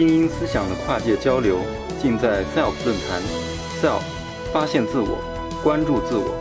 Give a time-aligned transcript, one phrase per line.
[0.00, 1.58] 精英思想的跨界交流，
[2.00, 3.20] 尽在 SELF 论坛。
[3.82, 4.00] SELF，
[4.50, 5.18] 发现自我，
[5.62, 6.40] 关注自我。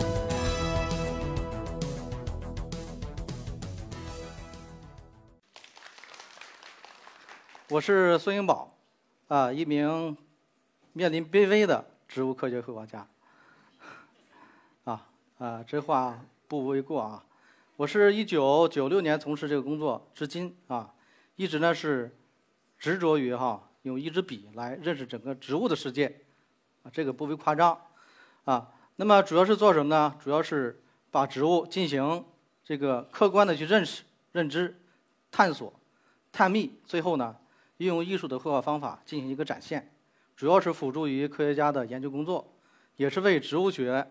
[7.67, 8.77] 我是孙英宝，
[9.27, 10.16] 啊，一名
[10.94, 13.05] 面临濒危的植物科学绘画家。
[14.85, 15.05] 啊
[15.38, 16.17] 啊，这话
[16.48, 17.26] 不为过啊！
[17.76, 20.94] 我是一九九六年从事这个工作，至今啊，
[21.35, 22.16] 一直呢是
[22.79, 26.21] 执着于哈用一支笔来认识整个植物的世界，
[26.81, 27.79] 啊，这个不为夸张，
[28.45, 30.15] 啊，那么主要是做什么呢？
[30.19, 32.25] 主要是把植物进行
[32.63, 34.79] 这个客观的去认识、认知、
[35.29, 35.71] 探索、
[36.31, 37.35] 探秘，最后呢。
[37.79, 39.89] 运用艺术的绘画方法进行一个展现，
[40.35, 42.45] 主要是辅助于科学家的研究工作，
[42.97, 44.05] 也是为植物学，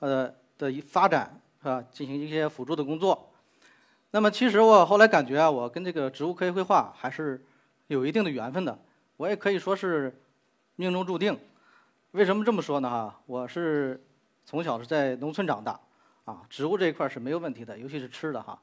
[0.00, 0.28] 呃
[0.58, 3.30] 的发展啊进行一些辅助的工作。
[4.10, 7.40] 那么其实我后来感觉啊，我跟这个植物科学绘画还是
[7.92, 8.76] 有一定的缘分的，
[9.18, 10.18] 我也可以说是
[10.76, 11.38] 命中注定。
[12.12, 12.88] 为什么这么说呢？
[12.88, 14.02] 哈，我是
[14.46, 15.78] 从小是在农村长大，
[16.24, 18.58] 啊，植物这一块是没有问题的，尤其是吃的哈，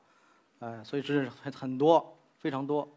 [0.57, 2.89] 呃，所以知识很很多，非常多。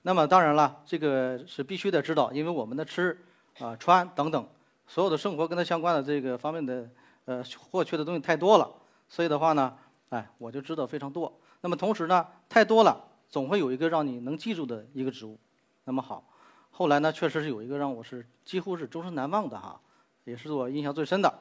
[0.00, 3.18] 那么当然了，这个是必须得知道，因为我们的吃、
[3.58, 4.48] 啊穿等等，
[4.86, 6.88] 所有的生活跟它相关的这个方面的
[7.26, 8.70] 呃获取的东西太多了，
[9.06, 9.76] 所以的话呢，
[10.08, 11.30] 哎，我就知道非常多。
[11.60, 15.38] 那么同时呢，太多了，总会有一个让你能记住的一个植物。
[15.84, 16.24] 那么好，
[16.70, 19.80] 后来呢，确实是有一个让我是几乎是终身难忘的哈，
[20.24, 21.32] 也是我印象最深的，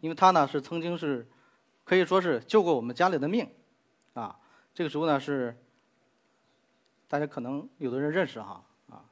[0.00, 1.28] 因为他呢是曾经是
[1.84, 3.48] 可以说是救过我们家里的命，
[4.14, 4.38] 啊，
[4.74, 5.56] 这个植物呢是。
[7.08, 9.02] 大家可能有的人认识哈啊，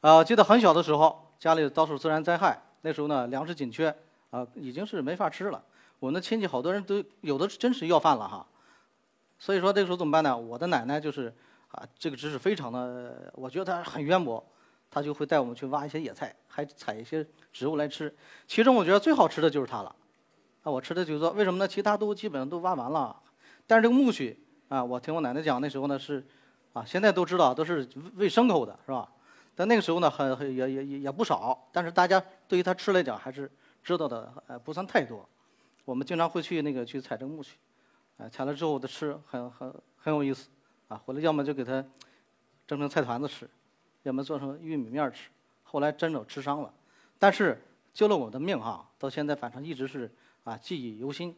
[0.00, 3.96] 呃，记得很小的时候，家里遭受自然灾害，那时候呢粮食紧缺
[4.30, 5.62] 啊，已经是没法吃了。
[6.00, 8.44] 我们的亲戚好多人都有的真是要饭了哈，
[9.38, 10.36] 所以说这个时候怎么办呢？
[10.36, 11.32] 我的奶奶就是
[11.70, 14.44] 啊，这个知识非常的，我觉得他很渊博，
[14.90, 18.14] 他就会带我们去挖一些野菜，还采一些植物来吃。
[18.46, 19.94] 其中我觉得最好吃的就是它了，
[20.62, 21.68] 啊，我吃的就是说为什么呢？
[21.68, 23.16] 其他都基本上都挖完了，
[23.66, 24.36] 但是这个苜蓿
[24.68, 26.26] 啊，我听我奶奶讲那时候呢是。
[26.72, 29.12] 啊，现在都知道都是喂牲口的，是吧？
[29.56, 31.68] 但那个时候呢，很很也也也也不少。
[31.72, 33.50] 但是大家对于它吃来讲，还是
[33.82, 35.28] 知道的，呃，不算太多。
[35.84, 37.48] 我们经常会去那个去采这个苜蓿，
[38.18, 40.48] 哎，采了之后的吃很很很有意思。
[40.90, 41.84] 啊，回来要么就给它
[42.66, 43.48] 蒸成菜团子吃，
[44.02, 45.30] 要么做成玉米面吃。
[45.62, 46.74] 后来真的吃伤了，
[47.16, 47.62] 但是
[47.94, 50.10] 救了我的命哈，到现在反正一直是
[50.42, 51.32] 啊记忆犹新，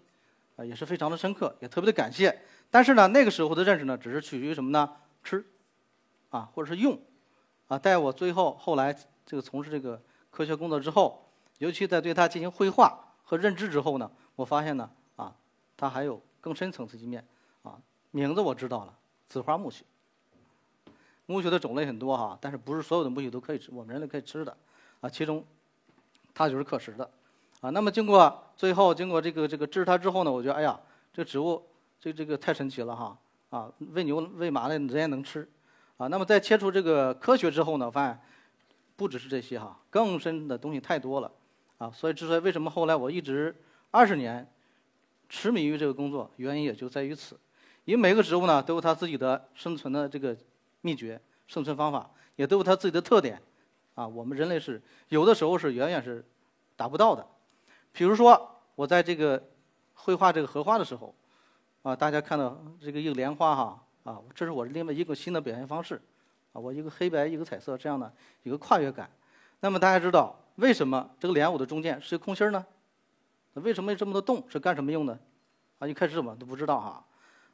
[0.56, 2.40] 啊也是非常的深刻，也特别的感谢。
[2.70, 4.90] 但是呢，那个时候的认识呢，只是取决于什么呢？
[5.22, 5.44] 吃，
[6.30, 6.98] 啊，或者是用，
[7.69, 8.96] 啊，待我最后后来
[9.26, 15.36] 这个从事这个科学工作之后，尤其在对它进行绘画和认知之后呢，我发现呢，啊，
[15.76, 17.22] 它还有更深层次一面，
[17.62, 17.78] 啊，
[18.10, 18.98] 名字我知道了，
[19.32, 19.81] 紫花苜蓿。
[21.26, 24.54] 苜蓿的种类很多哈，但是不是所有的苜蓿都可以吃，我们人类可以吃的，
[25.00, 25.43] 啊，其中
[26.34, 27.10] 它就是可食的，
[27.62, 30.78] 啊，那么经过最后经过这个这个治它之后呢，我觉得哎呀，
[31.15, 31.62] 这植物
[31.98, 33.16] 这这个太神奇了哈。
[33.48, 35.49] 啊，喂牛喂马的人也能吃，
[35.97, 38.19] 啊，那么在切除这个科学之后呢，发现
[38.97, 41.31] 不只是这些哈，更深的东西太多了，
[41.76, 43.54] 啊，所以之所以为什么后来我一直
[43.91, 44.50] 二十年
[45.28, 47.38] 痴迷于这个工作，原因也就在于此，
[47.84, 50.37] 因为每个植物呢都有它自己的生存的这个
[50.81, 53.41] 秘诀、生存方法，也都有它自己的特点，
[53.94, 56.25] 啊，我们人类是有的时候是远远是
[56.76, 57.26] 达不到的，
[57.93, 59.43] 比如说我在这个
[59.94, 61.15] 绘画这个荷花的时候。
[61.82, 66.00] 啊，大家看到这个一个莲花哈，啊，这是我另外一个新的表现方式，
[66.53, 68.14] 啊，我一个黑白一个彩色这样的
[68.44, 69.10] 一个跨越感。
[69.59, 72.64] 那么大家知道为什么这个莲藕的中间是空心儿呢？
[73.54, 74.44] 为什么这么多洞？
[74.49, 75.19] 是干什么用的？
[75.81, 77.04] 啊，一开始我们都不知道哈，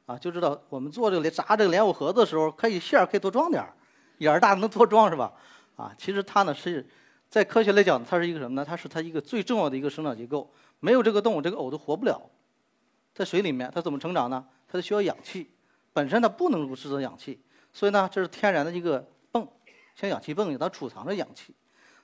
[0.08, 3.74] 啊，就知道我们做这个炸这个莲藕盒子的时候，可以馅儿可以多装点儿，
[4.20, 5.30] 眼儿大能多装是吧？
[5.76, 6.88] 啊，其实它呢是
[7.28, 8.64] 在科学来讲，它是一个什么呢？
[8.64, 12.18] 它是它一个最重要的一个生长结构，没有这个洞，这个藕都活不了。
[13.12, 14.42] 在水里面，它怎么成长呢？
[14.66, 15.50] 它需要氧气，
[15.92, 17.38] 本身它不能够制造氧气，
[17.74, 19.46] 所以呢，这是天然的一个泵，
[19.94, 21.54] 像氧气泵一样，它储藏着氧气。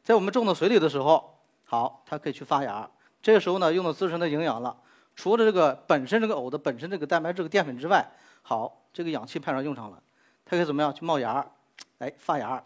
[0.02, 2.86] 在我们种到水里的时候，好，它可以去发芽。
[3.22, 4.76] 这个时候呢，用到自身的营养了。
[5.16, 8.04] 除了这个本身这个藕的本身这个蛋白质、淀粉之外，
[8.42, 10.02] 好，这个氧气派上用场了，
[10.44, 11.50] 它可以怎么样去冒芽儿？
[11.98, 12.64] 哎，发芽儿。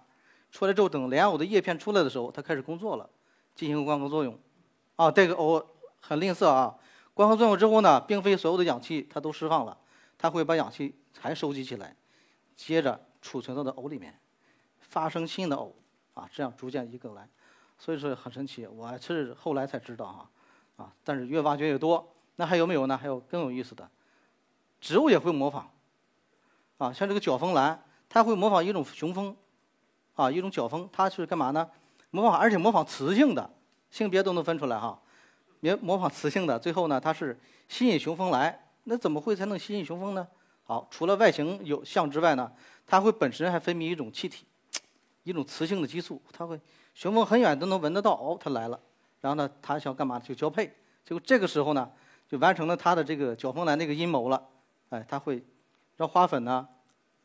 [0.50, 3.08] 出来之后，等莲藕的叶片出来的时候，它开始工作了，
[3.54, 4.38] 进行光合作用。
[4.96, 5.64] 啊，这个藕
[6.00, 6.74] 很吝啬啊。
[7.12, 9.76] 光合作用之后呢，并非所有的氧气它都释放了，
[10.16, 11.94] 它会把氧气还收集起来，
[12.56, 14.18] 接着储存到的藕里面，
[14.80, 15.74] 发生新的藕，
[16.14, 17.28] 啊，这样逐渐一个来，
[17.78, 18.66] 所以说很神奇。
[18.66, 20.30] 我是后来才知道哈，
[20.84, 22.14] 啊，但是越挖掘越多。
[22.40, 22.96] 那还有没有呢？
[22.96, 23.90] 还有更有意思的，
[24.80, 25.68] 植物也会模仿，
[26.76, 29.36] 啊，像这个角蜂兰，它会模仿一种雄蜂，
[30.14, 31.68] 啊，一种角蜂，它是干嘛呢？
[32.10, 33.50] 模仿，而且模仿雌性的，
[33.90, 34.96] 性别都能分出来哈。
[35.58, 37.36] 模模仿雌性的，最后呢，它是
[37.66, 38.66] 吸引雄蜂来。
[38.84, 40.24] 那怎么会才能吸引雄蜂呢？
[40.62, 42.52] 好，除了外形有像之外呢，
[42.86, 44.46] 它会本身还分泌一种气体，
[45.24, 46.60] 一种雌性的激素，它会
[46.94, 48.78] 雄蜂很远都能闻得到，哦，它来了。
[49.20, 50.20] 然后呢，它想干嘛？
[50.20, 50.72] 就交配。
[51.04, 51.90] 就这个时候呢，
[52.28, 54.46] 就完成了它的这个角蜂男那个阴谋了。
[54.90, 55.42] 哎，它会
[55.96, 56.68] 让花粉呢，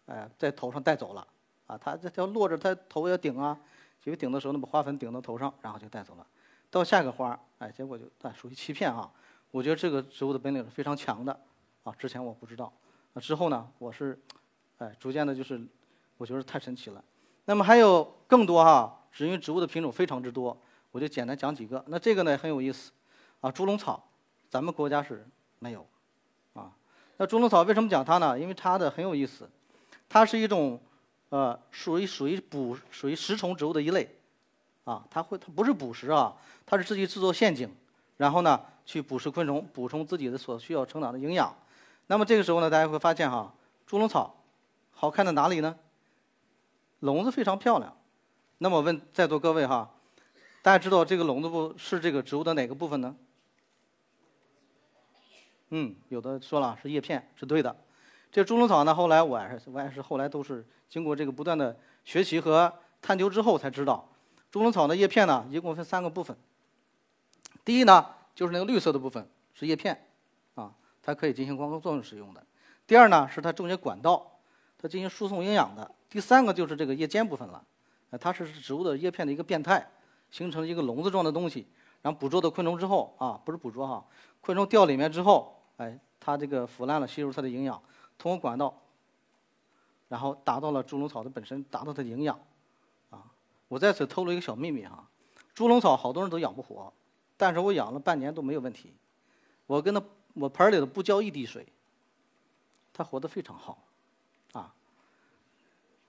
[0.06, 1.28] 哎，在头上带走了。
[1.68, 3.58] 啊，它这条落着，它头要顶啊，
[4.02, 6.26] 结果顶的时候那，把花粉顶到头上，然后就带走了。
[6.70, 9.10] 到下一个花，哎，结果就哎属于欺骗啊。
[9.52, 11.40] 我觉得这个植物的本领是非常强的。
[11.84, 12.72] 啊，之前我不知道。
[13.14, 14.20] 那之后呢，我是，
[14.78, 15.62] 哎，逐渐的就是，
[16.18, 17.04] 我觉得太神奇了。
[17.46, 20.58] 那么还有更多哈，是因为植物的品种非常之多。
[20.92, 21.84] 我就简单讲几个。
[21.88, 22.92] 那这个呢很有意思，
[23.42, 24.04] 啊，猪笼草，
[24.54, 25.26] 咱们国家是
[25.58, 25.84] 没有，
[26.54, 26.70] 啊，
[27.18, 28.40] 那猪笼草为什么讲它呢？
[28.40, 29.50] 因为它的很有意思，
[30.08, 30.80] 它是一种，
[31.30, 34.16] 呃，属于属于捕属于食虫植物的一类，
[34.84, 36.36] 啊，它会它不是捕食啊，
[36.68, 37.68] 它是自己制作陷阱，
[38.18, 41.52] 然后呢去捕食昆虫，补充自己的所需要成长的营养。
[42.06, 43.52] 那么这个时候呢，大家会发现哈，
[43.88, 44.36] 猪笼草
[44.92, 45.76] 好看在哪里呢？
[47.00, 47.98] 笼子非常漂亮。
[48.60, 49.90] 那么问在座各位哈。
[50.62, 53.16] 大家知道这个笼子部是这个植物的哪个部分呢？
[55.76, 57.76] 嗯，有的说了是叶片，是对的。
[58.32, 61.76] 这猪笼草呢，后来我也是我也是后来都是经过这个不断的
[62.06, 62.72] 学习和
[63.02, 64.08] 探究之后才知道，
[64.52, 66.38] 猪笼草的叶片呢一共分三个部分。
[67.66, 68.06] 第一呢
[68.36, 70.06] 就是那个绿色的部分是叶片，
[70.54, 70.72] 啊，
[71.02, 72.44] 它可以进行光合作用使用的。
[72.86, 74.40] 第二呢是它中间管道，
[74.78, 75.90] 它进行输送营养的。
[76.08, 77.64] 第三个就是这个叶尖部分了，
[78.20, 79.90] 它是植物的叶片的一个变态。
[80.30, 81.68] 形成一个笼子状的东西，
[82.02, 84.04] 然后捕捉到昆虫之后啊，不是捕捉哈，
[84.42, 87.82] 昆虫掉里面之后，哎，它这个腐烂了，吸收它的营养，
[88.18, 88.74] 通过管道，
[90.08, 92.40] 然后达到了猪笼草的本身，达到它的营养，
[93.10, 93.24] 啊，
[93.68, 95.08] 我在此透露一个小秘密哈，
[95.54, 96.92] 猪笼草好多人都养不活，
[97.38, 98.94] 但是我养了半年都没有问题，
[99.66, 100.02] 我跟它
[100.34, 101.68] 我盆里头不浇一滴水，
[102.94, 103.84] 它活得非常好，
[104.52, 104.74] 啊，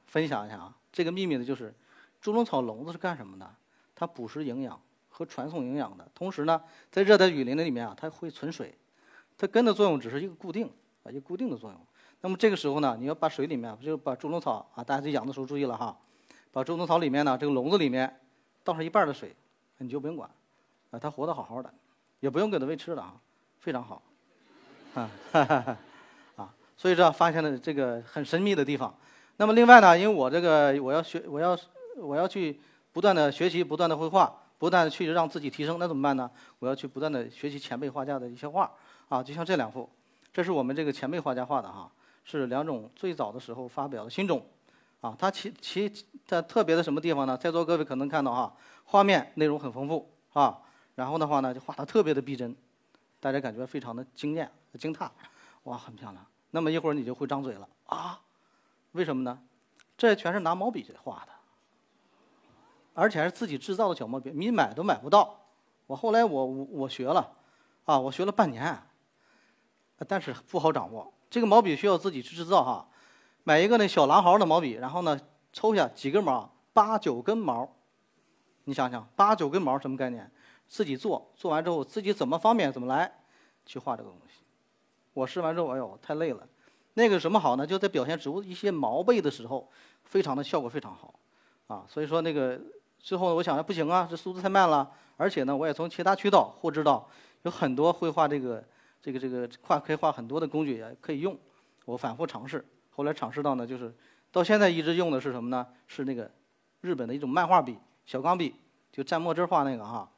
[0.06, 1.74] 分享一下啊，这个秘密呢就是
[2.20, 3.54] 猪笼草笼子是干什么的？
[3.94, 6.08] 它捕食营养和传送营养的。
[6.14, 8.76] 同时呢，在热带雨林的里面啊，它会存水，
[9.36, 10.70] 它根的作用只是一个固定
[11.02, 11.80] 啊，一个固定的作用。
[12.20, 15.96] 那么这个时候呢，你要把水里面，就把猪笼草啊，大家在养的时候注意了哈，
[16.52, 18.20] 把猪笼草里面呢，这个笼子里面
[18.62, 19.34] 倒上一半的水，
[19.78, 20.30] 你就不用管，
[20.90, 21.72] 啊，它活得好好的，
[22.20, 23.14] 也不用给它喂吃的啊，
[23.58, 24.02] 非常好，
[24.94, 25.76] 啊，哈哈哈，
[26.36, 28.94] 啊，所以这发现了这个很神秘的地方。
[29.36, 31.58] 那么另外呢，因为我这个我要学，我要
[31.96, 32.60] 我要去。
[32.94, 36.30] 不断的学习，不断的绘画，不断的去让自己提升，那怎么办呢？
[36.60, 38.70] 我要去不断的学习前辈画家的一些画，
[39.08, 39.88] 啊，就像这两幅，
[40.32, 41.90] 这是我们这个前辈画家画的哈，
[42.24, 44.44] 是两种最早的时候发表的新种，
[45.00, 45.92] 啊，它其其
[46.26, 47.36] 它特别的什么地方呢？
[47.36, 48.54] 在座各位可能看到哈，
[48.84, 50.60] 画面内容很丰富，啊，
[50.94, 52.54] 然后的话呢，就画的特别的逼真，
[53.20, 55.10] 大家感觉非常的惊艳、惊叹，
[55.64, 56.26] 哇，很漂亮。
[56.50, 58.20] 那么一会儿你就会张嘴了啊，
[58.92, 59.38] 为什么呢？
[59.96, 61.32] 这全是拿毛笔画的。
[62.96, 65.40] 而且还是自己制造的小毛笔，你买都买不到。
[65.88, 67.32] 我后来我我学了，
[67.84, 68.80] 啊，我学了半年，
[70.06, 71.12] 但是不好掌握。
[71.30, 72.86] 这个毛笔需要自己去制造哈，
[73.42, 75.18] 买一个那小狼毫的毛笔，然后呢
[75.52, 77.68] 抽下几根毛，八九根毛，
[78.64, 80.30] 你想想八九根毛什么概念？
[80.66, 83.10] 自己做，做完之后自己怎么方便怎么来
[83.66, 84.44] 去画这个东西。
[85.12, 86.46] 我试完之后，哎呦，太累了。
[86.94, 87.66] 那个什么好呢？
[87.66, 89.68] 就在表现植物一些毛背的时候，
[90.04, 91.14] 非常的效果非常好，
[91.66, 92.60] 啊，所以说那个。
[93.00, 94.90] 最后呢我想着不行啊，这速度太慢了。
[95.18, 97.06] 而且呢，我也从其他渠道获知到
[97.42, 98.64] 有很多绘画这个
[99.04, 101.38] 这个这个画可以画很多的工具也可以用。
[101.84, 103.94] 我反复尝试，后来尝试到呢，就是
[104.32, 105.66] 到现在一直用的是什么呢？
[105.86, 106.30] 是那个
[106.80, 108.54] 日本的一种漫画笔，小钢笔，
[108.90, 110.10] 就蘸墨汁画那个哈。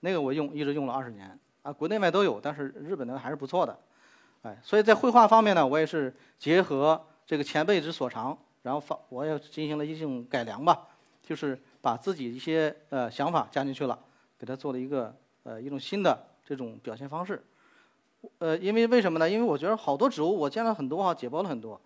[0.00, 3.78] 那个我用一直用了二十年啊，国内外都有，但是日本的还是不错的。
[4.42, 10.88] 哎，所以在绘画方面呢，我也是结合这个前辈之所长，然后发我也进行了一种改良吧，
[11.22, 11.58] 就是。
[11.82, 13.98] 把自己一些呃想法加进去了，
[14.38, 17.42] 给他做了一个呃一种新的这种表现方式，
[18.38, 19.28] 呃，因为为什么呢？
[19.28, 21.80] 因为我觉得好多植物我见了很多哈，解剖了很多，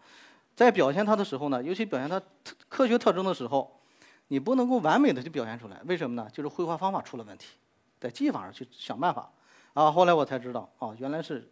[0.55, 2.21] 在表现它的时候呢，尤其表现它
[2.69, 3.81] 科学特征的时候，
[4.29, 6.29] 你不能够完美的去表现出来，为什么呢？
[6.33, 7.57] 就是绘画方法出了问题，
[8.01, 9.31] 在技法上去想办法，
[9.75, 11.51] 啊，后来我才知道，哦，原来是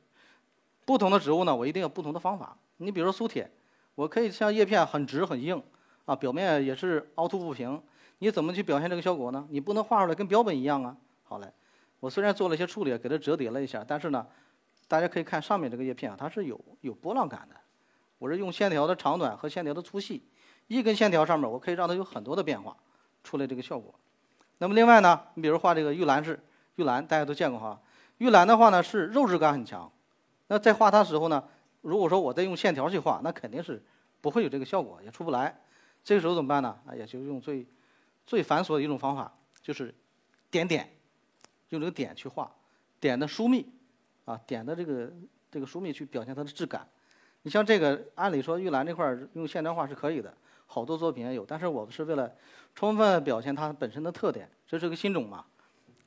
[0.85, 2.57] 不同的植物呢，我一定要不同的方法。
[2.77, 3.51] 你比如说苏铁，
[3.95, 5.63] 我可以像叶片很直很硬，
[6.05, 7.83] 啊，表面也是凹凸不平。
[8.19, 9.47] 你怎么去表现这个效果呢？
[9.51, 10.97] 你不能画出来跟标本一样啊！
[11.25, 11.53] 好嘞，
[12.01, 14.25] 我虽然做了一些处理，给它折叠了一下，但是呢，
[14.89, 17.57] 大家可以看上面这个叶片啊，它是有有波浪感的。
[18.19, 20.23] 我是用线条的长短和线条的粗细，
[20.67, 22.77] 一根线条上面我可以让它有很多的变化，
[23.23, 23.95] 出来这个效果。
[24.59, 26.39] 那么另外呢，你比如画这个玉兰是
[26.77, 27.81] 玉兰，大家都见过哈。
[28.19, 29.91] 玉兰的话呢是肉质感很强，
[30.47, 31.43] 那在画它的时候呢，
[31.81, 33.83] 如果说我再用线条去画，那肯定是
[34.21, 35.55] 不会有这个效果，也出不来。
[36.05, 36.79] 这个时候怎么办呢？
[36.87, 37.67] 啊，也就用最
[38.25, 39.93] 最繁琐的一种方法，就是
[40.51, 40.89] 点点，
[41.71, 42.51] 用这个点去画，
[43.01, 43.67] 点的疏密，
[44.25, 45.13] 啊，点的这个
[45.51, 46.89] 这个疏密去表现它的质感。
[47.43, 50.35] 你像这个，按理说玉兰这块用线条画是可以的，
[50.67, 51.45] 好多作品也有。
[51.45, 52.35] 但是我们是为了
[52.75, 55.45] 充分表现它本身的特点，这是个新种嘛，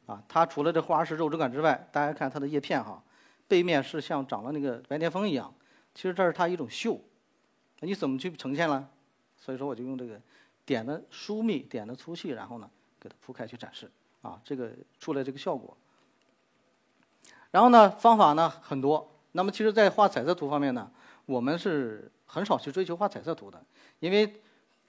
[0.07, 3.03] 啊，它除了这花是肉质感之外，大家看它的叶片哈，
[3.47, 5.53] 背面是像长了那个白癜风一样，
[5.93, 6.99] 其实这是它一种锈，
[7.81, 8.89] 那你怎么去呈现呢？
[9.35, 10.19] 所以说我就用这个
[10.65, 12.67] 点的疏密，点的粗细，然后呢
[12.99, 13.87] 给它铺开去展示，
[14.23, 15.77] 啊，这个出来这个效果。
[17.51, 19.09] 然后呢，方法呢很多。
[19.33, 20.89] 那么其实，在画彩色图方面呢。
[21.27, 23.61] 我们是很少去追求画彩色图的，
[23.99, 24.41] 因为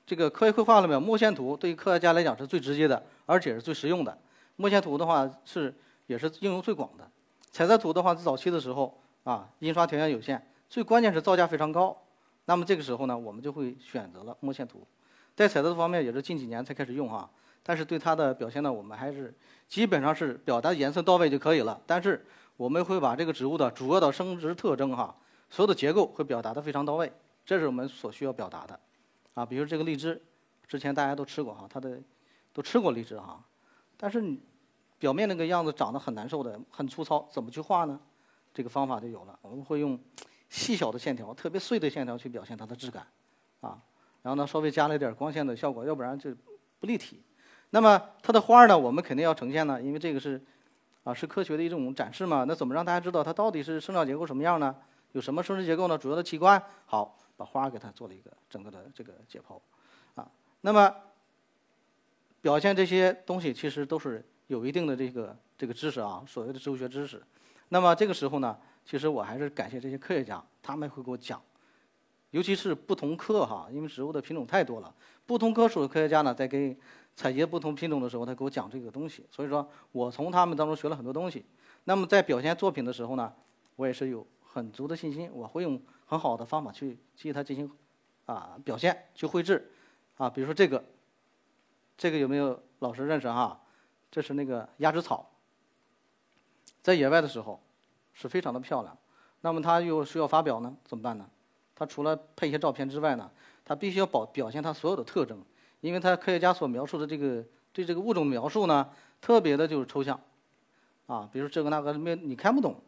[0.06, 4.16] 这个科学绘画里面，墨线图对于科学家来讲是最直接的，而且是最实用的。
[4.54, 5.74] 墨线图的话是
[6.06, 7.10] 也是应用最广的。
[7.50, 12.00] 彩色图的话，在早期的时候啊，印刷条件有限，最关键是造价非常高。
[12.44, 14.86] 那么这个时候呢，我们就会选择了墨线图。
[15.34, 17.28] 在彩色图方面，也是近几年才开始用哈。
[17.64, 19.34] 但是对它的表现呢，我们还是
[19.66, 21.80] 基本上是表达颜色到位就可以了。
[21.84, 22.24] 但是
[22.58, 25.16] 我们会把这个植物的主要的生殖特征哈。
[25.48, 27.10] 所有的结构会表达的非常到位，
[27.46, 28.78] 这是我们所需要表达的，
[29.32, 30.20] 啊，比如这个荔枝，
[30.66, 31.98] 之前大家都吃过哈，它的
[32.52, 33.42] 都吃过荔枝哈，
[33.96, 34.38] 但是你
[34.98, 37.98] 表面那个样子长得很难受的，很粗糙，怎么去画呢？
[38.52, 39.98] 这个方法就有了，我们会用
[40.50, 43.06] 细小的线条，特别碎的线条去表现它的质感，
[43.62, 43.80] 啊，
[44.20, 46.34] 然后呢稍微加了一点光线的效果，要不然就
[46.78, 47.22] 不立体。
[47.70, 50.44] 那么它的花呢，我们肯定要呈现呢，因为这个是
[51.08, 54.76] 啊是科学的一种展示嘛，那怎么让大家知道它到底是生长结构什么样呢？
[55.12, 55.96] 有什么生殖结构呢？
[55.96, 59.58] 主要的器官好，把花给它做了一个整个的这个解剖，
[60.20, 60.94] 啊，那么
[62.42, 67.22] 表现这些东西其实都是有一定的这个这个知识啊，所谓的植物学知识。
[67.70, 71.40] 那么这个时候呢，其实我还是感谢这些科学家，他们会给我讲，
[72.32, 76.76] 尤其是不同科哈，因为植物的品种太多了，不同科属的科学家呢，在给
[77.18, 81.44] 采集不同品种的时候，他给我讲这个东西，所以说我从他们当中学了很多东西。
[81.82, 83.32] 那么在表现作品的时候呢，
[83.74, 84.24] 我也是有。
[84.50, 87.70] 很足的信心，我会用很好的方法去去它进行
[88.24, 89.70] 啊表现，去绘制
[90.16, 90.82] 啊，比如说这个，
[91.98, 93.60] 这个有没有老师认识哈？
[94.10, 95.30] 这是那个鸭跖草，
[96.82, 97.60] 在野外的时候
[98.14, 98.96] 是非常的漂亮。
[99.42, 101.28] 那么它又需要发表呢，怎么办呢？
[101.74, 103.30] 它除了配一些照片之外呢，
[103.64, 105.40] 它必须要保表现它所有的特征，
[105.80, 110.20] 因为它科学家所描述的这个对这个物种描述呢，特别的就是抽象
[111.06, 112.80] 啊，比如这个那个没你看不懂。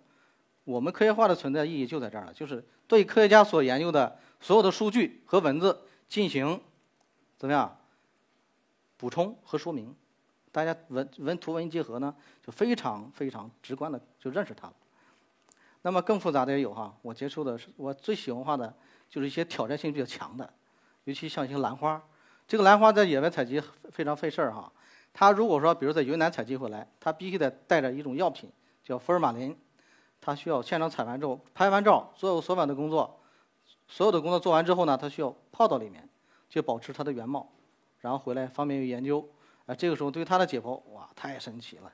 [0.65, 6.61] 我们科学化的存在意义就在这儿了，就是对科学家所研究的所有的数据和文字进行
[7.39, 7.79] 怎么样
[8.97, 9.95] 补充和说明，
[10.53, 14.75] 大家文文图文结合呢，就非常非常直观的就认识它了。
[15.83, 18.73] 那么更复杂的也有哈，我接触的是我最喜欢画的
[19.09, 20.53] 就是一些挑战性比较强的，
[21.05, 22.01] 尤其像一些兰花。
[22.51, 24.73] 这个兰花在野外采集非常费事儿哈，
[25.15, 28.51] 它如果说比如在云南采集回来，它必须得带着一种药品
[28.83, 29.57] 叫福尔马林。
[30.21, 33.21] 它需要现场采完之后，拍完照，所有所有的工作，
[33.87, 36.09] 所有的工作做完之后呢，它需要泡到里面，
[36.49, 37.49] 去保持它的原貌，
[38.01, 39.25] 然后回来方便于研究。
[39.67, 41.93] 啊，这个时候对它的解剖，哇，太神奇了！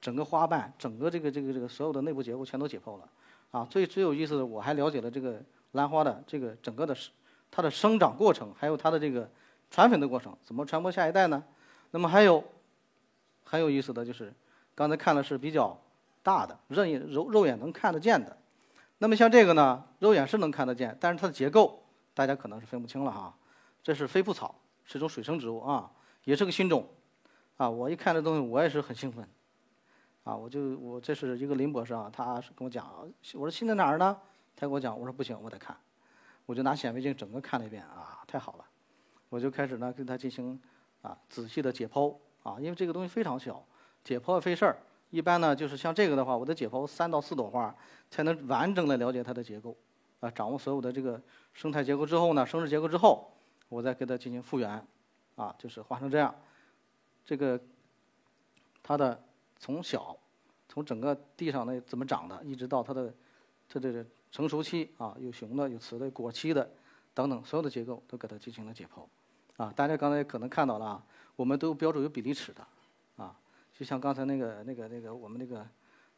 [0.00, 3.06] 整个花瓣，整个这个这个这个所有的内部结构全都解剖了。
[3.50, 5.38] 啊，最最有意思的，我还了解了这个
[5.72, 6.96] 兰花的这个整个的
[7.50, 9.30] 它的生长过程，还有它的这个
[9.70, 11.42] 传粉的过程，怎么传播下一代呢？
[11.92, 12.42] 那么还有
[13.44, 14.32] 很有意思的就是，
[14.74, 15.78] 刚才看的是比较。
[16.22, 18.36] 大的，肉眼肉肉眼能看得见的，
[18.98, 23.34] 那么像这个呢，肉眼是能看得见，但是它的结构大家可能是分不清了哈。
[23.82, 25.90] 这是飞瀑草，是一种水生植物啊，
[26.24, 26.86] 也是个新种，
[27.56, 29.26] 啊，我一看这东西我也是很兴奋，
[30.24, 32.86] 啊，我就我这是一个林博士啊，他是跟我讲，
[33.32, 34.14] 我说新在哪儿呢？
[34.54, 35.74] 他跟我讲，我说不行，我得看，
[36.44, 38.64] 我就拿显微镜整个看了一遍啊，太好了，
[39.30, 40.60] 我就开始呢跟他进行
[41.00, 43.64] 啊仔细的解剖啊，因为这个东西非常小，
[44.04, 44.76] 解剖费事儿。
[45.10, 47.74] 一般呢，就是像这个的话，我得解剖三到四朵花，
[48.10, 49.76] 才能完整的了解它的结构，
[50.20, 51.20] 啊，掌握所有的这个
[51.52, 53.28] 生态结构之后呢，生殖结构之后，
[53.68, 54.86] 我再给它进行复原，
[55.34, 56.32] 啊，就是画成这样，
[57.24, 57.60] 这个
[58.84, 59.20] 它的
[59.58, 60.16] 从小，
[60.68, 63.12] 从整个地上那怎么长的，一直到它的
[63.68, 66.70] 它这个成熟期啊，有雄的有雌的果期的
[67.12, 69.04] 等等，所有的结构都给它进行了解剖，
[69.60, 71.02] 啊，大家刚才可能看到了啊，
[71.36, 72.66] 我们都标注有比例尺的。
[73.22, 73.36] 啊
[73.76, 75.66] 就像刚才那个、那个、那个，我们那个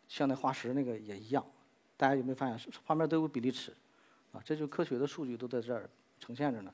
[0.07, 1.45] 像那化石那个也一样，
[1.97, 3.75] 大家有没有发现旁边都有比例尺，
[4.33, 6.73] 啊，这就科学的数据都在这儿呈现着呢。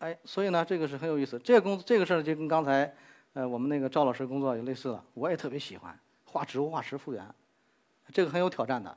[0.00, 1.38] 哎，所以呢，这个是很有意思。
[1.38, 2.94] 这个工这个事儿就跟刚才，
[3.32, 5.02] 呃，我们那个赵老师工作也类似了。
[5.14, 7.26] 我也特别喜欢画植物、化石复原，
[8.12, 8.94] 这个很有挑战的。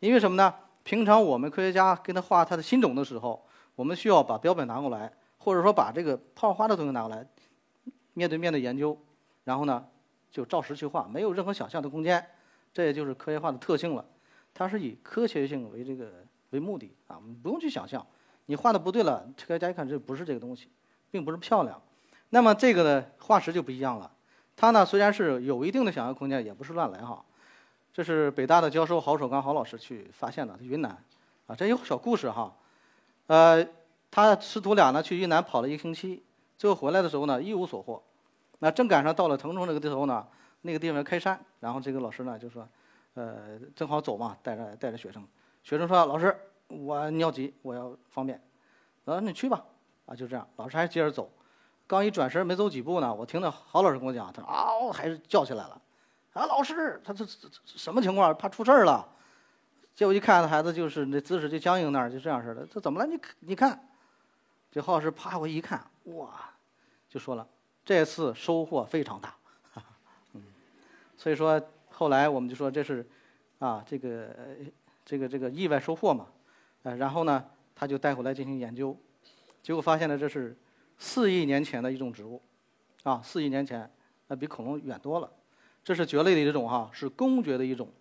[0.00, 0.54] 因为什么呢？
[0.82, 3.42] 平常我们科学家跟他画他的新种的时候，
[3.74, 7.26] 我们需要把标本拿过来，或者说把这个泡花的东西拿过来，
[8.14, 8.96] 面对面的研究，
[9.42, 9.84] 然后呢，
[10.30, 12.24] 就照实去画，没有任何想象的空间。
[12.72, 14.04] 这也就是科学化的特性了，
[14.54, 18.06] 它是以科学性为这个为目的啊，我们不用去想象。
[18.46, 20.68] 你画的不对了，科学家一看这不是这个东西，
[21.10, 21.82] 并不是漂亮。
[22.30, 24.10] 那么这个呢，化石就不一样了。
[24.54, 27.24] 它呢虽然是有一定的想象空间，也不是乱来哈。
[27.92, 30.96] 这是北大的教授郝守刚郝老师去发现的，云南
[31.46, 32.54] 啊，这有小故事哈。
[33.26, 33.66] 呃，
[34.12, 36.22] 他师徒俩呢去云南跑了一个星期，
[36.56, 38.00] 最后回来的时候呢一无所获。
[38.60, 40.24] 那正赶上到了腾冲这个地头呢，
[40.60, 42.68] 那个地方开山，然后这个老师呢就说，
[43.14, 45.26] 呃，正好走嘛，带着带着学生。
[45.64, 46.36] 学生说：“老师。”
[46.68, 48.40] 我尿急，我要方便。
[49.04, 49.62] 老师，你去吧。
[50.06, 50.48] 啊，就这样。
[50.56, 51.30] 老师还接着走，
[51.86, 55.78] 刚一转身没走几步呢，我听到郝老师跟我讲，他说啊，还是叫起来了。
[56.32, 58.34] 啊，老师，他这这什么情况？
[58.34, 59.06] 怕出事儿了。
[59.94, 62.64] 结果一看，孩子就是那姿势就僵硬那儿，就这样似的。
[62.64, 63.06] 这怎么了？
[63.06, 63.78] 你你看，
[64.72, 66.50] 这郝老师啪我一看，哇，
[67.06, 67.46] 就说了，
[67.84, 69.36] 这次收获非常大。
[70.32, 70.42] 嗯，
[71.14, 71.60] 所以说
[71.90, 73.06] 后来我们就说这是
[73.58, 74.34] 啊，这个
[75.04, 76.26] 这个这个意外收获嘛。
[76.84, 78.96] 呃，然后呢，他就带回来进行研究，
[79.62, 80.56] 结果发现了这是
[80.98, 82.40] 四亿年前的一种植物，
[83.02, 83.88] 啊，四亿年前，
[84.28, 85.30] 那比恐龙远多了。
[85.84, 87.92] 这是蕨类的一种哈，是公蕨的一种，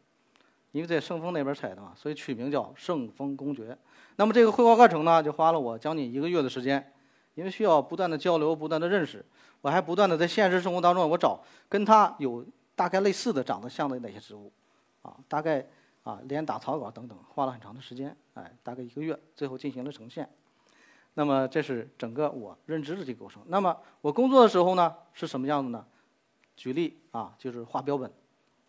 [0.72, 3.78] 因为在圣丰那边采的嘛，所以取名叫圣丰公爵。
[4.16, 6.94] 那么这个绘画过程呢，就花了我将近一个月的时间，
[7.36, 9.26] 因为需要不断的交流，不断的认识，
[9.62, 14.52] 我还不断的在现实生活当中我找跟它有大概类似的、长得像的那些植物，
[15.02, 15.66] 啊，大概。
[16.04, 20.28] 啊，连打草稿等等，花了很长的时间，哎，大概一个月，最后进行了呈现。
[21.14, 23.44] 那么这是整个我认知的这个过程。
[23.46, 25.86] 那么我工作的时候呢，是什么样子呢？
[26.58, 28.12] 举例啊，就是画标本。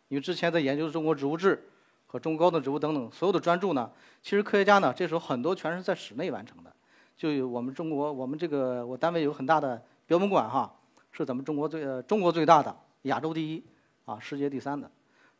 [0.09, 1.71] 因为之前在研究中国植物志
[2.13, 6.71] 和中高等植物等等所有的专著呢，其实科学家呢这时候很多全是在室内完成的。
[7.17, 10.71] 就有我们中国，我们这个我单位有很大的标本馆哈，
[11.11, 13.65] 是咱们中国最呃中国最大的，亚洲第一，
[14.05, 14.91] 啊，世界第三的。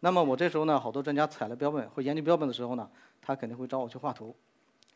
[0.01, 2.89] 那么我这时候呢，好多专家采了标本或研究标本的时候呢，
[3.21, 4.35] 他肯定会找我去画图。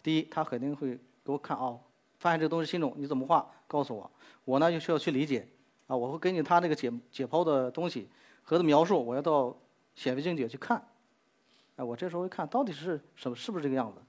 [0.02, 1.78] 第一，他肯定会给我看哦，
[2.18, 3.46] 发现这东西新种，你怎么画？
[3.66, 4.10] 告诉我。
[4.46, 5.46] 我呢就需要去理解，
[5.88, 8.08] 啊，我会根据他那个解解剖的东西
[8.42, 9.54] 和的描述，我要到
[9.94, 10.82] 显微镜底下去看。
[11.76, 14.00] 哎，我这时候一看到底是什么，是不是这个样子？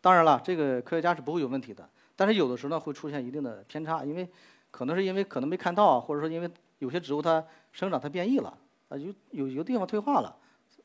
[0.00, 4.28] 当然了，这个科学家是不会有问题的，但是有的时候呢会出现一定的偏差，因为
[4.70, 8.58] 可能是因为可能没看到，或者说因为有些植物它生长它变异了。
[8.88, 10.36] 啊，有有一个地方退化了，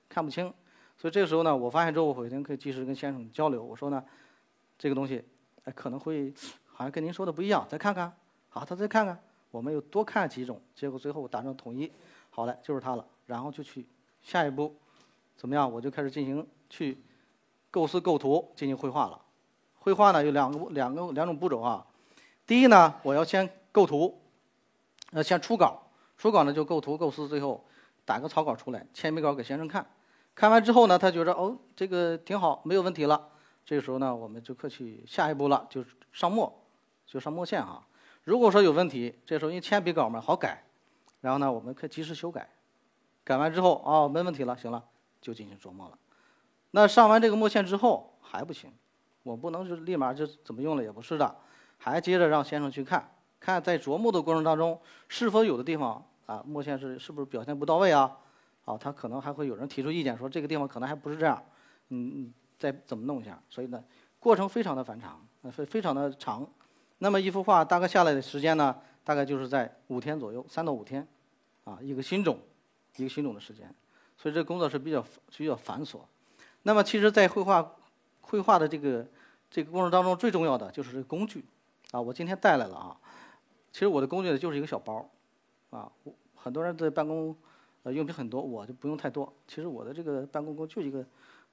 [0.07, 0.53] 看不清，
[0.97, 3.61] 所以这个时候呢，我发现之后，我回头可以及时跟先生交流。
[3.61, 4.01] 我说呢，
[4.77, 5.21] 这个东西，
[5.65, 6.33] 哎，可能会
[6.65, 8.09] 好像跟您说的不一样，再看看。
[8.47, 9.19] 好，他再看看，
[9.51, 11.91] 我们又多看几种，结果最后达成统一，
[12.29, 13.05] 好嘞，就是它了。
[13.25, 13.85] 然后就去
[14.21, 14.73] 下一步，
[15.37, 15.71] 怎么样？
[15.71, 17.01] 我就开始进行去
[17.71, 19.21] 构思构图，进行绘画了。
[19.75, 21.85] 绘画呢有两个两个两种步骤啊。
[22.45, 24.19] 第一呢，我要先构图，
[25.11, 25.83] 呃，先初稿。
[26.17, 27.63] 初稿呢就构图构思，最后
[28.03, 29.85] 打个草稿出来，铅笔稿给先生看。
[30.33, 33.29] 看完之后呢，他觉着哦这个挺好，没有问题了。
[33.63, 36.51] 这个时候呢，我们就可去下一步了，就上墨，
[37.05, 37.85] 就上墨线哈。
[38.23, 40.63] 如果说有问题，这时候因为铅笔稿嘛好改，
[41.21, 42.49] 然后呢我们可以及时修改。
[43.23, 44.83] 改完之后哦没问题了，行了，
[45.27, 45.99] 就进行琢磨了。
[46.71, 48.71] 那上完这个墨线之后还不行，
[49.23, 51.35] 我不能就立马就怎么用了也不是的，
[51.77, 53.11] 还接着让先生去看。
[53.41, 58.17] 看在琢磨的过程当中，是否有的地方啊墨线是是不是表现不到位啊？
[58.63, 61.43] 啊，他可能还会有人提出意见，说这个地方可能还不是这样，
[61.89, 63.37] 嗯嗯，再怎么弄一下？
[63.49, 63.83] 所以呢，
[64.17, 66.49] 过程非常的繁长，非非常的长。
[66.99, 71.07] 那么一幅画大概下来的时间呢，大概就是在五天左右，三到五天，
[71.63, 72.39] 啊，一个新种，
[72.95, 73.73] 一个新种的时间。
[74.17, 75.99] 所以这工作是比较比较繁琐。
[76.63, 77.75] 那么其实，在绘画
[78.21, 79.05] 绘画的这个
[79.49, 81.45] 这个过程当中，最重要的就是这个工具，
[81.91, 82.97] 啊，我今天带来了啊。
[83.71, 85.07] 其实我的工具呢就是一个小包，
[85.69, 85.91] 啊，
[86.35, 87.35] 很多人的办公
[87.83, 89.31] 呃用品很多，我就不用太多。
[89.47, 91.05] 其实我的这个办公工就一个，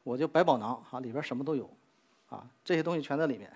[0.03, 1.69] 我就百宝囊哈，里边什么都有，
[2.31, 3.53] 啊，这些东西全在里面，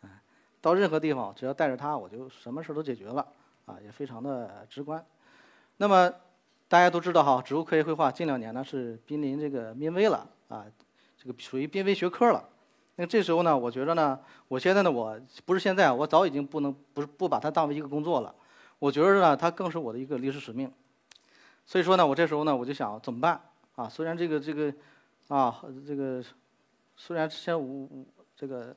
[0.60, 3.26] 到任何地方只要带着它，我就什么事都解决了，
[3.66, 5.04] 啊，也非常的直观。
[5.76, 6.12] 那么
[6.70, 10.64] 大家都知道哈，植物科学绘画近两年呢是濒临这个濒危了，啊，
[11.18, 12.48] 这个属于濒危学科了。
[12.94, 18.32] 那这时候呢，我觉得呢，我现在呢，我不是现在，我早已经不能不是不把它当为一个工作了。
[18.78, 20.72] 我觉得呢，它更是我的一个历史使命。
[21.66, 23.40] 所以说呢，我这时候呢，我就想怎么办
[23.74, 23.88] 啊？
[23.88, 24.72] 虽然这个这个
[25.26, 26.22] 啊，这个
[26.94, 28.06] 虽然先无
[28.36, 28.72] 这个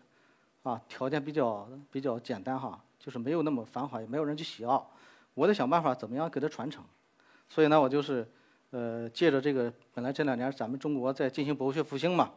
[0.64, 4.92] 啊，条件比较比较简单哈，就是没有那么繁华，也没有人去喜好。
[5.36, 6.84] 我得想办法怎么样给它传承。
[7.50, 8.28] 所以呢，我就是
[8.72, 12.32] 呃，借着这个，本来这两年咱们中国在进行博物学复兴嘛，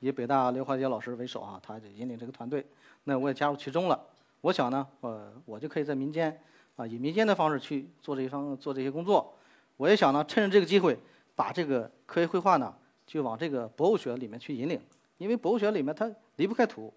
[0.00, 2.64] 以北大刘华杰老师为首啊，他就引领这个团队，
[3.04, 4.00] 那我也加入其中了。
[4.40, 6.40] 我想呢，呃，我就可以在民间
[6.76, 9.34] 啊，以民间的方式去做这一方做这些工作。
[9.76, 10.98] 我也想呢，趁着这个机会，
[11.34, 12.74] 把这个科学绘画呢，
[13.06, 14.80] 就往这个博物学里面去引领。
[15.18, 16.92] 因为博物学里面它离不开图，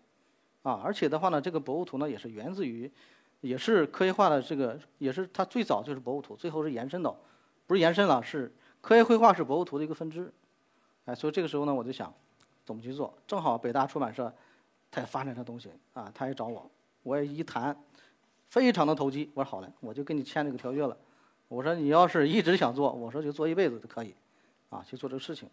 [0.63, 2.89] 啊，而且的话呢，这个博物图呢也是源自于，
[3.41, 7.15] 也是科学化的这个，也是它最早就是博物图，最后是延伸到，
[7.67, 10.31] 不是延伸了，是科学绘画是博物图的一个分支。
[11.05, 12.13] 哎，所以这个时候呢，我就想
[12.65, 13.13] 怎么去做？
[13.27, 14.33] 正好北大出版社
[14.89, 16.69] 他也发展这东西啊，他也找我，
[17.03, 17.75] 我也一谈，
[18.49, 19.29] 非常的投机。
[19.33, 20.97] 我说好嘞，我就跟你签这个条约了。
[21.47, 24.15] 我说你要是一直想做，我说就做一辈子都可以，
[24.69, 25.49] 啊，去做这个事情。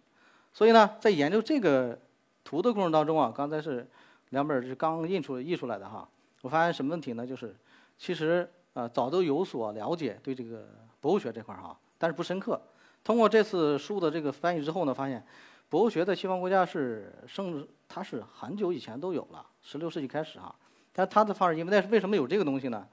[0.52, 1.98] 所以呢，在研究这个。
[2.44, 3.88] 图的过程当中啊，刚才是
[4.30, 6.08] 两本是刚印出印出来的哈。
[6.40, 7.24] 我发现什么问题呢？
[7.24, 7.54] 就是
[7.96, 10.66] 其实啊早都有所了解对这个
[11.00, 12.60] 博物学这块儿哈，但是不深刻。
[13.04, 15.24] 通过这次书的这个翻译之后呢，发现
[15.68, 20.52] 博物学在西方国家是甚至它是很久以前都有了，十六世纪开始啊。
[20.92, 22.84] 但它的发展，因为但是为什么有这个东西呢？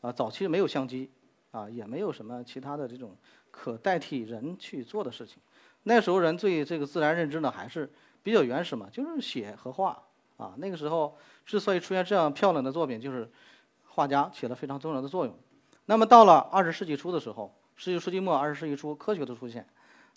[0.00, 1.10] 啊，早期没有相机
[1.50, 3.16] 啊，也没有什么其他的这种
[3.50, 5.38] 可代替人去做的事情。
[5.82, 7.90] 那时候人对这个自然认知呢，还是。
[8.24, 10.00] 比较原始嘛，就是写和画
[10.36, 10.54] 啊。
[10.58, 13.28] 那个时候之所以出现这样漂亮的作品，就是
[13.84, 15.36] 画家起了非常重要的作用。
[15.86, 17.52] 那么到了二十世纪初的时候，
[17.84, 19.66] 十九世纪末二十世纪初，科学的出现，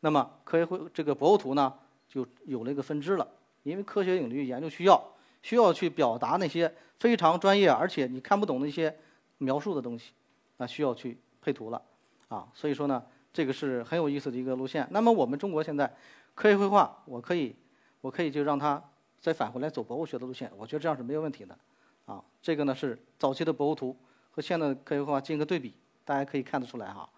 [0.02, 1.74] 那么科学会这个博物图呢
[2.08, 3.28] 就有了一个分支了。
[3.64, 5.04] 因为科学领域研究需要，
[5.42, 8.96] 需要去表达那些非常专业而且你看不懂的一些
[9.40, 10.12] 描述的东西，
[10.58, 11.82] 啊，需要去配图了
[12.28, 12.48] 啊。
[12.54, 14.88] 所以说呢，这个是很有意思的一个路线。
[14.92, 15.92] 那么我们中国现在
[16.36, 17.56] 科学绘画，我可以。
[18.02, 18.80] 我可以就让他
[19.20, 21.58] 再返回来走博物学的路线，我觉得这样是没有问题的，
[22.06, 23.98] 啊，这个呢是早期的博物图
[24.30, 25.74] 和现在的科学绘画进行个对比，
[26.04, 27.10] 大家可以看得出来哈。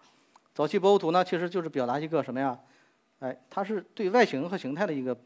[0.58, 2.58] 早期博物图呢其实就是表达一个什么呀？
[3.20, 5.16] 哎，它是对外形和形态的一个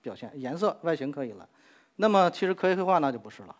[0.00, 1.46] 表现，颜色、外形可以了。
[1.96, 3.54] 那么其实科学绘画那就不是了，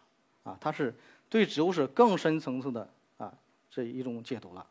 [0.45, 0.95] 啊，它是
[1.29, 2.89] 对植物是更深层次的
[3.19, 3.31] 啊
[3.69, 4.67] 这一种解读了，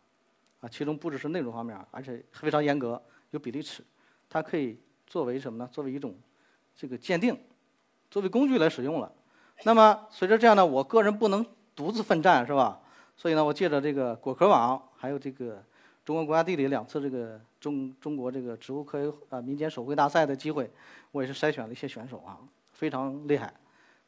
[0.59, 3.83] 啊，其中不只是内容方面，而且非常严格，有比例尺，
[4.27, 5.69] 它可以作为什么呢？
[5.71, 6.15] 作为一种
[6.75, 7.39] 这个鉴定
[8.09, 9.13] 作为工具来使用了，
[9.63, 12.81] 那么随着这样呢，我个人不能独自奋战，是吧？
[13.15, 15.63] 所以呢，我借着这个果壳网，还有这个
[16.07, 20.71] 中国国家地理两次这个中中国这个植物科学啊民间手绘大赛的机会，
[21.11, 22.39] 我也是筛选了一些选手啊，
[22.71, 23.53] 非常厉害，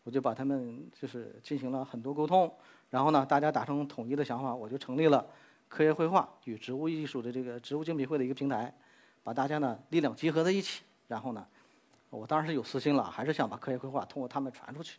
[0.05, 2.49] 我就把他们就是进行了很多沟通，
[2.89, 5.27] 然后呢，大家达成统一的想法，我就成立了
[5.67, 8.73] 科学绘画与植物艺术的这个植物精品会的一个平台，
[9.21, 11.45] 把大家呢力量集合在一起，然后呢。
[12.11, 14.97] 我当然是有私心了，还是想把科学绘画通过他们传出去，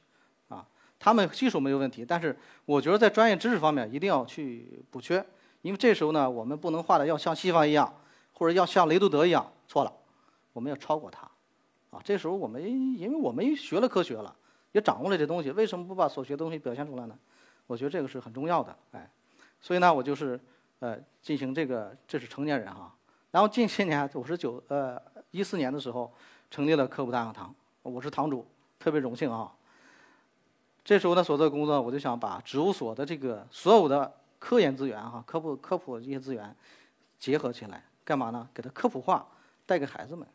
[0.49, 0.65] 啊，
[0.99, 2.37] 他们技术没有问题，但是
[2.67, 5.25] 我觉得在专业知识方面一定要去补缺，
[5.63, 7.93] 因为这时候呢，我们不能画的要像西方一样，
[8.33, 9.93] 或者要像雷杜德一样，错了，
[10.53, 11.23] 我们要超过他，
[11.91, 14.35] 啊，这时候我们因为我们学了科学了，
[14.73, 17.19] 也掌握了这东西，为什么不把所学的东西表现出来呢？
[17.67, 19.11] 我觉得这个是很重要的，哎，
[19.61, 20.41] 所以呢，我就是
[20.79, 22.95] 呃进行这个，这是成年人哈，
[23.31, 26.13] 然后近些年我是九呃一四年的时候。
[26.53, 28.45] 成立了科普大讲堂，我是堂主，
[28.77, 29.53] 特别荣幸啊。
[30.83, 36.53] 这时候呢，所做的工作，我就想把植物所的这个所有的科研资源哈，科普科普这些资源
[37.21, 38.49] 结合起来，干嘛呢？
[38.53, 39.25] 给它科普化，
[39.65, 40.27] 带给孩子们。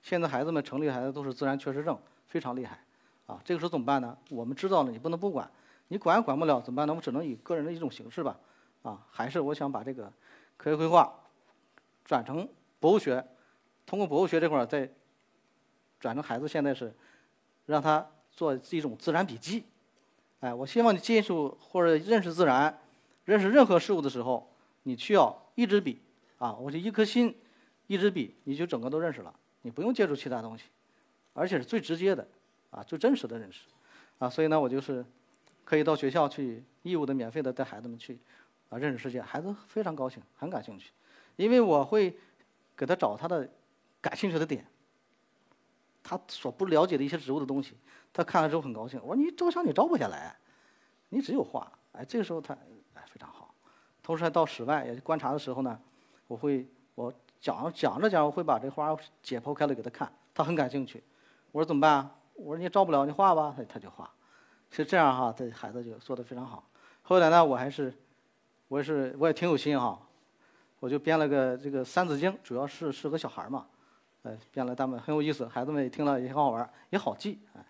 [0.00, 2.82] 现在孩子们城里孩子都是自然缺失症，非常厉害
[3.26, 3.38] 啊。
[3.44, 4.16] 这个时候怎么办呢？
[4.30, 5.50] 我们知道了，你不能不管，
[5.88, 6.94] 你管也管不了，怎么办呢？
[6.94, 8.38] 我只能以个人的一种形式吧，
[8.82, 10.10] 啊，还是我想把这个
[10.56, 11.12] 科学绘画
[12.04, 13.22] 转成博物学，
[13.84, 14.90] 通过博物学这块儿再。
[15.98, 16.94] 转成孩子现在是，
[17.66, 19.66] 让他做一种自然笔记，
[20.40, 22.80] 哎，我希望你接触或者认识自然，
[23.24, 24.50] 认识任何事物的时候，
[24.82, 26.00] 你需要一支笔，
[26.38, 27.36] 啊，我就一颗心，
[27.86, 30.64] 一支笔，你就整个都认识了，你不用借助其他东西，
[31.32, 32.26] 而且是最直接的，
[32.70, 33.60] 啊，最真实的认识，
[34.18, 35.04] 啊，所以呢，我就是
[35.64, 38.18] 可以到学校去义务的、免费的带孩子们去，
[38.68, 40.90] 啊，认识世界，孩子非常高兴，很感兴趣，
[41.36, 42.16] 因为我会
[42.76, 43.48] 给他找他的
[44.00, 44.66] 感兴趣的点。
[46.02, 47.76] 他所不了解的一些植物的东西，
[48.12, 48.98] 他看了之后很高兴。
[49.04, 50.34] 我说你照相你照不下来，
[51.10, 51.70] 你只有画。
[51.92, 52.56] 哎，这个时候他
[53.10, 53.52] 非常好。
[54.02, 55.78] 同时还到室外也观察的时候呢，
[56.26, 61.02] 我会我讲讲着讲，我会把这花解剖开了给他看，他很感兴趣。
[61.52, 62.14] 我说怎么办啊？
[62.34, 63.52] 我说你照不了，你画吧。
[63.56, 64.10] 他他就画，
[64.70, 65.34] 是这样哈。
[65.36, 66.64] 这孩子就做的非常好。
[67.02, 67.92] 后来呢，我还是
[68.68, 70.00] 我也是我也挺有心哈，
[70.78, 73.66] 我就编了个这个《三字经》，主要是适合小孩嘛。
[74.22, 77.64] 哎，编了他们很有意思，孩子们也听了也很好玩，也好记，哎，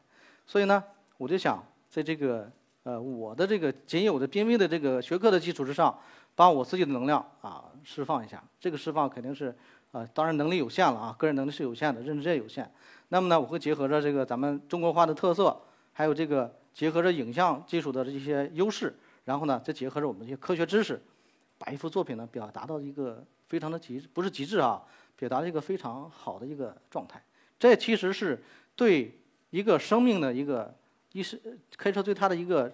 [0.47, 0.83] 所以呢，
[1.17, 2.51] 我就想在这个
[2.83, 5.97] 呃，我的这个仅有的濒危的这个学科的基础之上，
[6.35, 8.43] 把我自己的能量啊释放一下。
[8.59, 9.55] 这个释放肯定是
[9.93, 12.73] 呃，当然能力有限了啊，个人能力是有限的，认知也有限。
[13.09, 15.61] 那么呢，我会结合着这个咱们中国画的特色，
[15.93, 18.95] 还有这个结合着影像技术的这些优势，
[19.27, 20.99] 然后呢，再结合着我们这些科学知识，
[21.59, 24.83] 把一幅作品呢表达到一个非常的极，不是极致啊，
[25.17, 27.23] 表达一个非常好的一个状态。
[27.59, 28.43] 这其实是
[28.75, 30.75] 对一个生命的一个。
[31.13, 31.41] 一是
[31.77, 32.73] 可以说对他的一个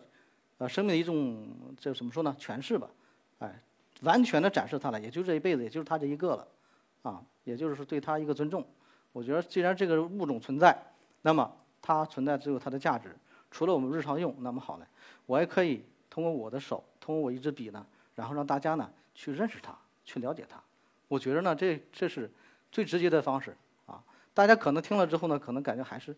[0.58, 2.88] 呃生命的一种这怎么说呢诠释吧，
[3.38, 3.62] 哎，
[4.02, 6.48] 完全的展示他了，也就这一辈子，也就是他这一个了，
[7.02, 8.66] 啊，也就是对他一个尊重。
[9.12, 10.76] 我觉得既然这个物种存在，
[11.22, 13.16] 那么它存在只有它的价值。
[13.50, 14.86] 除了我们日常用，那么好呢，
[15.24, 20.60] 我也可以通过我的手，通过我一支笔呢，然后让大家呢去认识它，去了解它。
[21.08, 22.30] 我觉得呢，这这是
[22.70, 24.02] 最直接的方式啊。
[24.34, 26.14] 大家可能听了之后呢，可能感觉还是。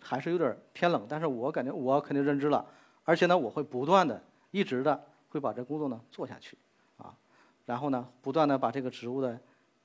[0.00, 2.64] 还是有点偏冷，但是我感觉我肯定认知了，
[3.04, 6.56] 而且呢，我会不断的、一直的会把这工作呢做下去，
[6.96, 7.14] 啊，
[7.66, 9.38] 然后呢，不断的把这个植物的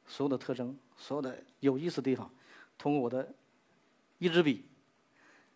[0.06, 2.30] 所有的特征、所有的有意思的地方，
[2.78, 3.28] 通过我的
[4.20, 4.66] 一支笔，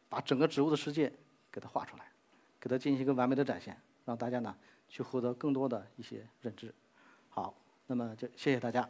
[0.09, 1.11] 把整个植物的世界
[1.51, 2.05] 给它画出来，
[2.59, 4.55] 给它进行一个完美的展现，让大家呢
[4.89, 6.73] 去获得更多的一些认知。
[7.29, 7.53] 好，
[7.85, 8.89] 那么就谢谢大家。